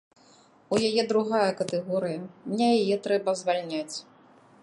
У 0.75 0.79
яе 0.89 1.03
другая 1.11 1.51
катэгорыя, 1.59 2.23
мне 2.49 2.69
яе 2.81 2.97
трэба 3.05 3.39
звальняць. 3.45 3.97